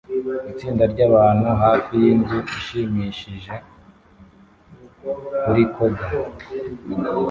[0.51, 3.53] Itsinda ryabantu hafi yinzu ishimishije
[5.41, 6.05] kuri koga